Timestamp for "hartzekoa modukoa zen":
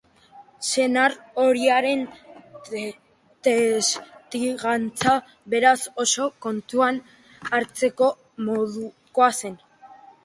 7.59-9.61